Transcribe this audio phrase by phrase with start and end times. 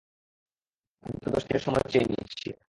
[1.03, 2.47] আমি তো দশ দিনের সময় চেয়ে নিয়েছি।